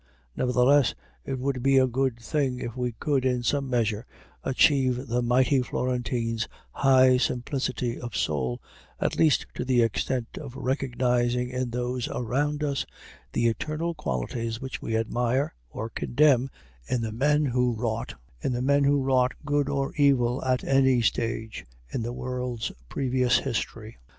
Nevertheless, 0.35 0.95
it 1.25 1.37
would 1.37 1.61
be 1.61 1.77
a 1.77 1.85
good 1.85 2.17
thing 2.19 2.57
if 2.59 2.75
we 2.75 2.93
could, 2.93 3.23
in 3.23 3.43
some 3.43 3.69
measure, 3.69 4.07
achieve 4.43 5.05
the 5.05 5.21
mighty 5.21 5.61
Florentine's 5.61 6.47
high 6.71 7.17
simplicity 7.17 7.99
of 7.99 8.15
soul, 8.17 8.59
at 8.99 9.15
least 9.15 9.45
to 9.53 9.63
the 9.63 9.83
extent 9.83 10.39
of 10.39 10.55
recognizing 10.55 11.51
in 11.51 11.69
those 11.69 12.07
around 12.07 12.63
us 12.63 12.83
the 13.33 13.47
eternal 13.47 13.93
qualities 13.93 14.59
which 14.59 14.81
we 14.81 14.97
admire 14.97 15.53
or 15.69 15.87
condemn 15.91 16.49
in 16.87 17.01
the 17.03 17.11
men 17.11 17.45
who 17.45 17.71
wrought 17.75 19.35
good 19.45 19.69
or 19.69 19.93
evil 19.97 20.43
at 20.43 20.63
any 20.63 21.03
stage 21.03 21.63
in 21.93 22.01
the 22.01 22.11
world's 22.11 22.71
previous 22.89 23.37
history. 23.37 23.97